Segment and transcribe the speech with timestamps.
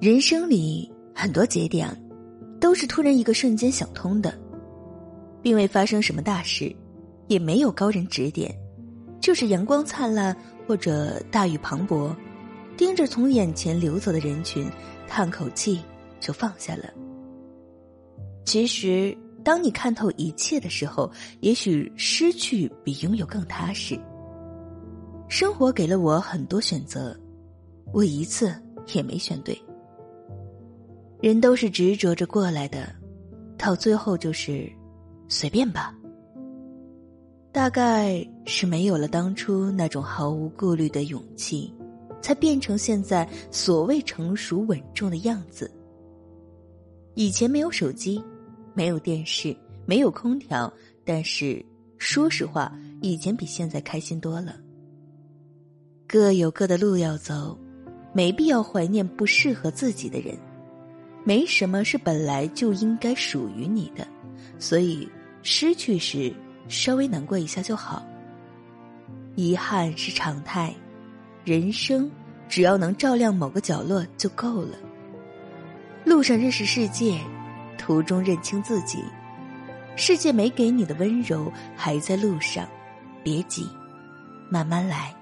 [0.00, 1.88] 人生里很多节点，
[2.60, 4.32] 都是突然一个瞬间想通的，
[5.42, 6.72] 并未发生什么大事，
[7.26, 8.56] 也没有高人指点，
[9.20, 10.36] 就是阳光灿烂
[10.68, 12.14] 或者大雨磅礴，
[12.76, 14.70] 盯着从眼前流走的人群，
[15.08, 15.80] 叹口气
[16.20, 16.84] 就放下了。
[18.44, 21.10] 其实，当你看透一切的时候，
[21.40, 23.98] 也许失去比拥有更踏实。
[25.28, 27.18] 生活给了我很多选择，
[27.92, 28.54] 我一次
[28.94, 29.60] 也没选对。
[31.20, 32.94] 人都是执着着过来的，
[33.56, 34.70] 到最后就是
[35.26, 35.94] 随便吧。
[37.50, 41.74] 大概是没有了当初那种毫无顾虑的勇气，
[42.22, 45.68] 才变成现在所谓成熟稳重的样子。
[47.14, 48.22] 以前没有手机，
[48.74, 50.72] 没有电视，没有空调，
[51.04, 51.64] 但是
[51.96, 52.72] 说实话，
[53.02, 54.54] 以前比现在开心多了。
[56.06, 57.58] 各有各的路要走，
[58.12, 60.38] 没必要怀念不适合自己的人。
[61.28, 64.08] 没什么是本来就应该属于你的，
[64.58, 65.06] 所以
[65.42, 66.32] 失去时
[66.68, 68.02] 稍微难过一下就好。
[69.34, 70.74] 遗憾是常态，
[71.44, 72.10] 人生
[72.48, 74.78] 只要能照亮某个角落就够了。
[76.02, 77.20] 路上认识世界，
[77.76, 79.04] 途中认清自己。
[79.96, 82.66] 世界没给你的温柔还在路上，
[83.22, 83.68] 别急，
[84.50, 85.14] 慢慢来。